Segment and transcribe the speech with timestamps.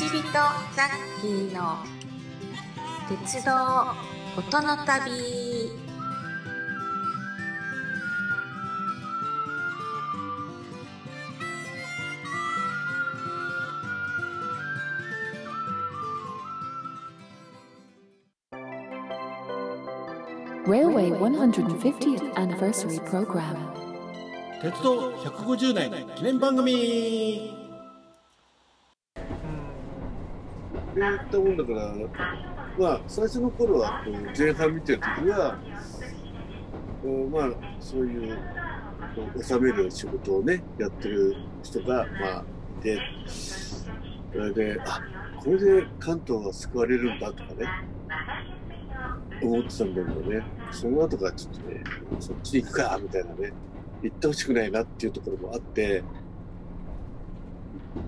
[0.00, 1.76] ちびとザッキーの
[3.06, 3.52] 鉄道
[4.38, 5.10] 音の旅。
[24.62, 27.59] 鉄道150年記念番組
[31.08, 31.94] っていったもんだから、
[32.78, 35.58] まあ、最初の頃はこう前半見てる時は、
[37.32, 37.50] まあ、
[37.80, 38.38] そういう
[39.42, 42.44] 収める仕事をねやってる人が、まあ、
[42.78, 45.00] いてそれであ
[45.42, 47.66] これで関東は救われるんだとかね
[49.42, 51.82] 思ってたんだけどねその後からちょっとね
[52.20, 53.52] そっちに行くかみたいなね
[54.02, 56.02] 行ってほしくないなっていうところもあって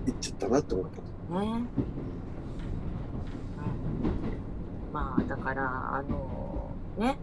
[0.05, 1.39] 行っちゃったなと思った。
[1.39, 1.63] ね
[4.93, 5.63] まあ、だから、
[5.95, 7.17] あのね、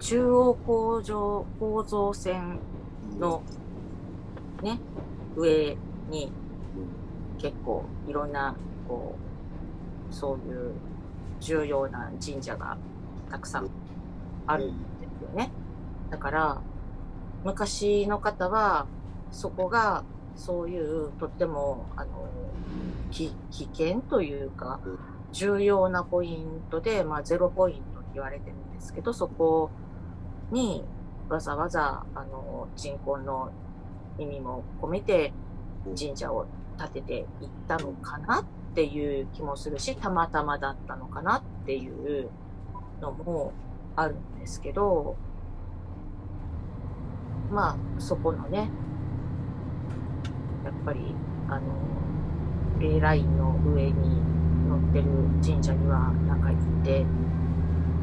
[0.00, 2.58] 中央構造構造線
[3.20, 3.40] の
[4.60, 4.80] ね、
[5.36, 5.76] 上
[6.10, 6.32] に
[7.38, 8.56] 結構いろんな、
[8.88, 9.14] こ
[10.10, 10.72] う、そういう
[11.38, 12.76] 重要な神社が
[13.30, 13.70] たくさん
[14.48, 15.52] あるんですよね。
[16.10, 16.60] だから、
[17.44, 18.86] 昔の方は、
[19.30, 20.02] そこが
[20.36, 22.28] そういうとっても、あの、
[23.10, 23.32] 危
[23.72, 24.80] 険というか、
[25.32, 29.70] 重要なポイントで、まあ、ゼロポイントって言われてるんですけど、そこ
[30.50, 30.84] に
[31.28, 33.50] わざわざ、あの、人口の
[34.18, 35.32] 意味も込めて
[35.96, 36.46] 神社を
[36.78, 37.26] 建てていっ
[37.68, 42.30] たのかなっていう気もするし、たまたまだったのかなっていう
[43.00, 43.52] のも
[43.96, 45.16] あるんですけど、
[47.50, 48.70] まあ、そこのね、
[50.64, 51.14] やっぱり、
[51.48, 51.60] あの、
[52.80, 53.92] A ラインの上に
[54.68, 55.04] 乗ってる
[55.42, 57.04] 神社にはなんか行って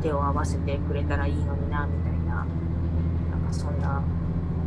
[0.01, 4.01] 手を合わせてくれたらいいのになみたいななんかそんな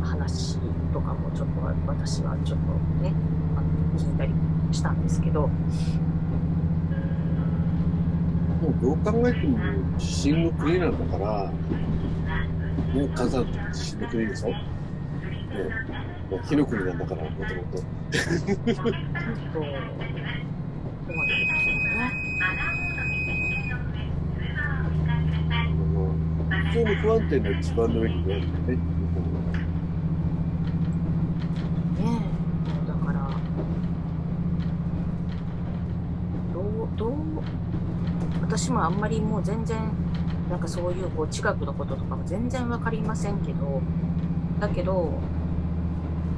[0.03, 0.57] 話
[0.93, 2.73] とかもちょっと私はちょっと
[3.03, 3.13] ね
[3.57, 3.67] あの
[3.99, 4.31] 聞いたり
[4.71, 5.49] したんですけど。
[8.61, 9.59] もうどう考えても
[9.99, 14.53] 地震の国なんだから、ね、火山って地震の国でしょ、
[16.29, 17.83] もう火の国なんだから、もともと。
[26.75, 28.45] 非常に不安定な一番の上にいるよね、
[28.75, 28.79] ね、
[32.85, 33.29] だから、
[36.53, 36.63] どう、
[36.97, 37.13] どう、
[38.41, 39.77] 私もあんまりもう全然、
[40.49, 43.81] なんかそういうこう地学のこととかも全然わかりませんけど、
[44.59, 45.13] だけど、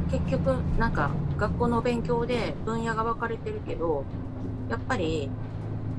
[0.09, 0.47] 結局
[0.78, 4.06] なんか学校の勉強で分野が分かれてるけど、
[4.69, 5.29] やっぱり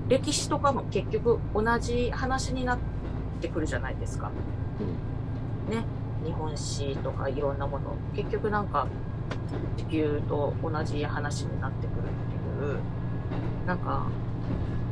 [0.09, 2.79] 歴史とかも結局同じ話になっ
[3.41, 4.31] てくるじゃないですか。
[5.71, 5.85] ね。
[6.25, 7.95] 日本史とかいろんなもの。
[8.15, 8.87] 結局なんか
[9.77, 12.81] 地球と同じ話になってくるっていう、
[13.67, 14.07] なんか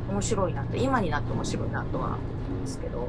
[0.09, 2.17] 面白いなって、今になって面白いなとは思
[2.55, 3.07] うんですけど。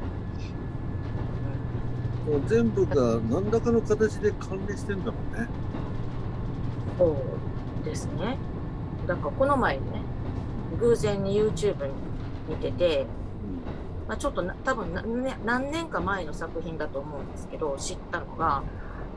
[2.27, 5.47] うん、全部が何らかの形で関連してんだもんね。
[6.99, 7.15] そ
[7.81, 8.37] うですね。
[9.07, 9.81] だからこの前ね、
[10.79, 11.93] 偶然に YouTube に
[12.47, 13.07] 見てて、
[14.07, 14.93] まあ、ちょっと多分
[15.45, 18.63] 何年か前の作品だと思うんですけど、知ったのが、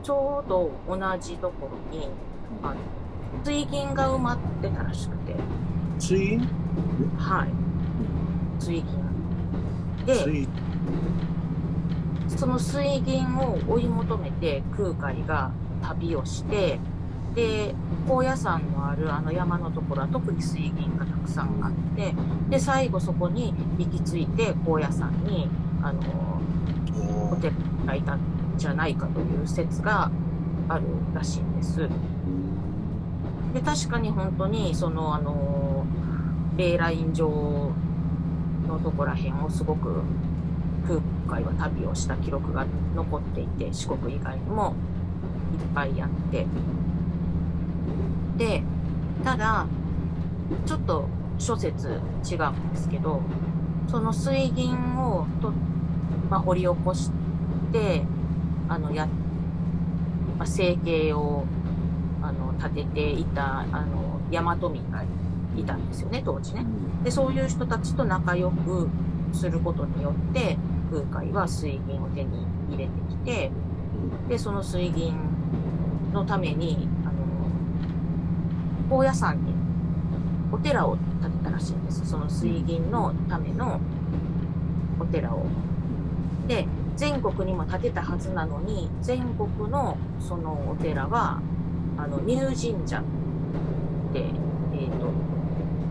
[0.01, 2.07] ちょうど同じところに、
[2.61, 2.75] あの、
[3.43, 5.35] 水銀が埋まってたらしくて。
[5.99, 6.39] 水銀？
[7.17, 7.49] はい。
[8.59, 8.85] 水銀。
[10.05, 10.47] で、
[12.29, 15.51] その水銀を追い求めて空海が
[15.81, 16.79] 旅をして、
[17.35, 17.73] で
[18.07, 22.13] 高野山のあるあの山のところは特に水銀がたくさんあって
[22.49, 25.49] で最後そこに行き着いて高野山に
[25.81, 26.01] あの
[27.29, 27.55] ホテル
[27.85, 28.19] がいたん
[28.57, 30.11] じゃないかという説が
[30.69, 30.83] ある
[31.13, 31.89] らしいんです。
[33.53, 35.85] で確かに本当にそのあの
[36.57, 37.71] レーライン上
[38.67, 40.01] のとこら辺をすごく
[40.87, 42.65] 空海は旅をした記録が
[42.95, 44.75] 残っていて四国以外にも
[45.53, 46.45] いっぱいあって
[48.37, 48.63] で、
[49.23, 49.65] ただ、
[50.65, 51.07] ちょっと
[51.37, 53.21] 諸説違うんですけど、
[53.87, 55.51] その水銀をと、
[56.29, 57.11] まあ、掘り起こし
[57.71, 58.03] て、
[58.69, 59.07] あの、や、
[60.37, 61.45] まあ、生計を、
[62.21, 65.03] あの、立てていた、あの、大和民が
[65.57, 66.65] いたんですよね、当時ね。
[67.03, 68.89] で、そういう人たちと仲良く
[69.33, 70.57] することによって、
[70.91, 73.51] 空海は水銀を手に入れてきて、
[74.29, 75.15] で、その水銀
[76.13, 76.87] のために、
[78.89, 79.53] 高野山に
[80.51, 82.05] お寺を建てたらしいんです。
[82.05, 83.79] その水銀のための
[84.99, 85.45] お寺を。
[86.47, 91.41] で全国にも建てたはずなのに全国のそのお寺は
[91.97, 92.55] あの入神
[92.87, 93.03] 社っ
[94.13, 95.11] てえっ、と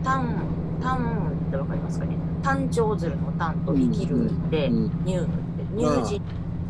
[0.04, 0.46] 丹
[0.80, 2.16] 丹ってわかりますかね？
[2.42, 5.30] 誕生鶴の丹と生きるで、うん入って
[5.76, 6.20] 入神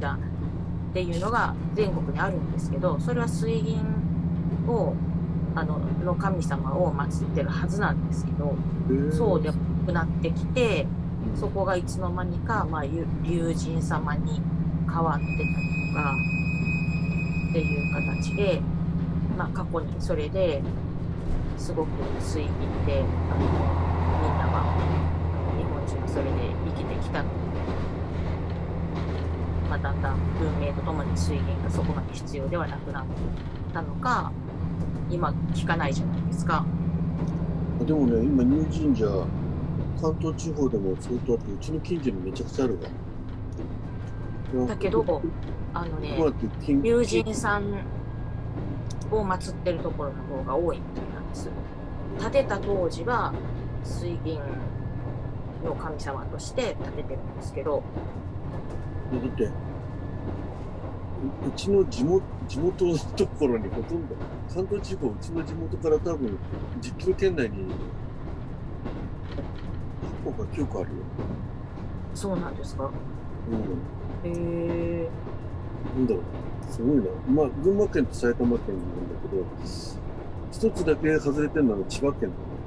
[0.01, 3.81] 社っていうのが全国にあるんですけどそれは水銀
[4.69, 4.95] を
[5.55, 8.55] あのの神様を祀ってるはずなんですけど
[9.13, 10.87] そうでもなくなってきて
[11.35, 14.41] そこがいつの間にか、まあ、ゆ龍神様に
[14.87, 15.47] 変わってたり
[15.89, 16.15] とか
[17.51, 18.61] っていう形で、
[19.37, 20.63] まあ、過去にそれで
[21.57, 21.89] すごく
[22.21, 22.51] 水銀
[22.87, 23.41] であの
[24.23, 24.65] みんなは
[25.57, 26.31] 日本人はそれで
[26.67, 27.35] 生きてきたのに、
[29.69, 33.05] まあ、だんだん文明とともに水銀がそこまで必要ではなくなっ
[33.73, 34.33] たのか
[35.13, 36.65] 今聞かないじゃないですか。
[37.85, 39.05] でもね、今、入神社、
[40.01, 44.67] 関東地方でも相当あって、うちの近所にめちゃくちゃあるわ。
[44.67, 45.23] だけど、
[45.75, 47.65] あのねこう、やって金龍神さん
[49.11, 51.51] を祀ってるところの方が多いみたいなんです。
[52.21, 53.33] 建てた当時は
[53.85, 54.41] 水銀
[55.65, 57.83] の神様として建ててるんですけど、
[59.13, 59.51] だって、
[61.45, 64.17] ううちの地元地元のところにほとんど、
[64.49, 66.41] 関東地方、うちの地元から多分
[66.77, 67.77] 10キロ圏内に
[70.03, 71.13] 8個か9個あるよ。
[72.15, 72.95] そうなんですか？
[73.47, 73.91] うん。
[74.23, 74.31] へ
[75.05, 75.17] え
[75.95, 76.25] なんだろう。
[76.67, 77.11] すごいな。
[77.27, 79.53] まあ、群馬県と埼玉県なんだけど、
[80.51, 82.65] 一つだけ外れてるのは千葉県だね。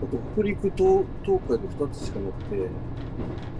[0.00, 2.76] あと、北陸、東東海で二つしかなくて、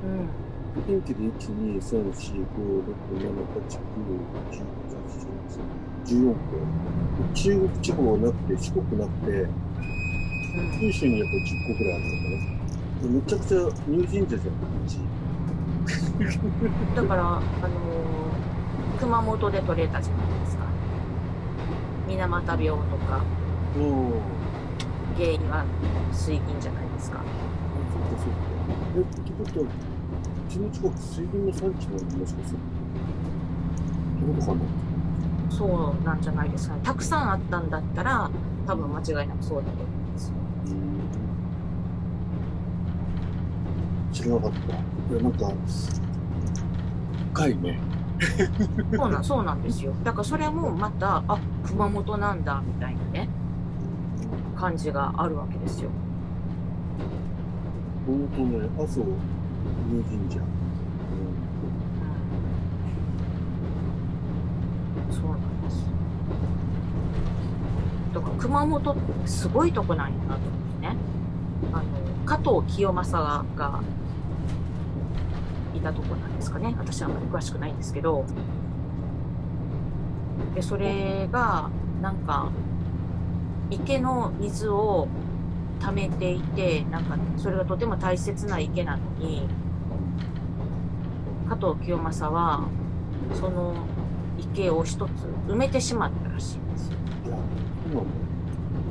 [0.03, 0.44] うん。
[0.82, 4.67] 近畿で1、2、3、4、5、6、7、8、9、10、
[5.06, 5.71] 11、
[6.05, 6.69] 14個。
[7.32, 9.31] 中国地方はなくて、四国なくて、
[10.56, 13.11] うん九州にやっぱ10個くらいあるのかな。
[13.11, 14.99] めちゃくちゃ入神社じゃん、うち。
[16.97, 18.25] だから、あのー
[18.99, 20.65] 熊本で取れたじゃないですか。
[22.06, 23.25] 水俣病とか
[23.76, 24.12] うん。
[25.17, 25.65] 原因は
[26.12, 27.21] 水銀じゃないですか。
[27.93, 28.38] そっかそっか。
[28.97, 29.67] え、ってこと
[30.60, 32.58] は、うちの近く水銀の産地なのもしかする
[34.26, 34.60] どうかな
[35.50, 36.80] そうなんじゃないですかね。
[36.82, 38.30] たくさんあったんだったら、
[38.66, 40.32] 多分間違いなくそうだと思います。
[44.12, 44.58] 知らなかった。
[44.68, 45.52] いや、なんか、
[47.34, 47.78] 深いね。
[48.94, 49.92] そうなん、そうなんですよ。
[50.02, 53.28] だからそれもまた、あ、熊本なんだ、みたいなね、
[54.56, 55.90] 感じがあるわけですよ。
[58.06, 59.04] 本当ね、阿蘇
[59.90, 60.38] 入神社。
[60.38, 60.43] う
[65.11, 65.14] ん。
[65.14, 65.87] そうなんです。
[68.14, 70.96] だから熊本ってすごいとこなんやなと思ってね。
[71.72, 71.84] あの、
[72.25, 73.82] 加藤清正が
[75.75, 76.75] いたとこなんですかね。
[76.78, 78.25] 私はあんまり詳しくないんですけど。
[80.55, 81.70] で、それが、
[82.00, 82.50] なんか、
[83.70, 85.08] 池の水を
[85.81, 89.49] 溜めていて、なんか、それがとても大切な池なのに、
[91.49, 92.67] 加藤清正は、
[93.35, 93.75] その
[94.38, 95.11] 池を一つ
[95.49, 96.97] 埋めてしまったらしいんですよ。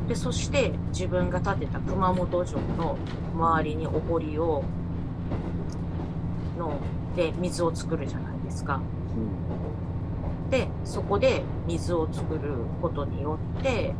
[0.08, 2.98] で、そして自分が建てた熊本城の
[3.36, 4.64] 周りにお堀を、
[6.58, 6.74] の、
[7.16, 8.82] で、水を作るじゃないですか。
[10.50, 12.42] で、そこで水を作る
[12.82, 13.96] ことによって、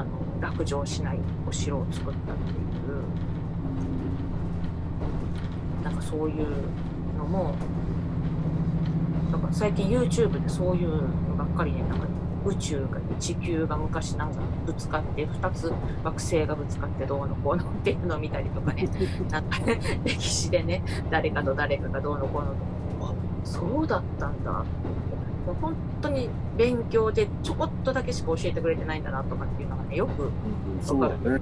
[0.00, 2.64] あの、落城しないお城を作ったっていう、
[5.84, 6.46] なんかそういう
[7.18, 7.54] のも、
[9.30, 12.06] なんか最近 YouTube でそういうのばっかりね、なんか
[12.46, 15.70] 宇宙が、地球が昔なんかぶつかって、二つ
[16.02, 18.88] 惑星がぶつかってどうのこうのっていうのを見たりとかね、
[19.30, 19.58] なんか
[20.04, 22.54] 歴史でね、誰かと誰かがどうのこうのと
[23.06, 23.14] か、あ、
[23.44, 25.29] そうだったんだって。
[25.50, 31.40] もう本当に勉強でちょこっとだけしか教えてくれてないんだなとかっていうのがね、よくうんうん、そうだね。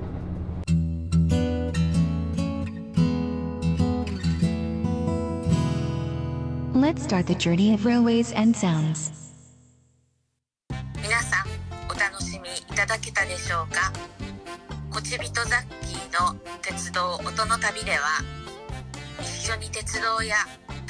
[6.74, 9.12] Let's start the journey of railways and sounds.
[11.02, 11.46] 皆さん
[11.90, 13.92] お楽しみいただけたでしょうか？
[14.90, 18.22] こちびとザッキーの鉄道音の旅では
[19.20, 20.36] 一緒に鉄道や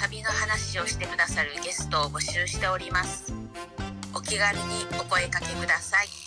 [0.01, 3.33] 旅の話をしてくださるゲストを募集しております。
[4.15, 4.65] お気軽に
[5.01, 6.18] お声かけください。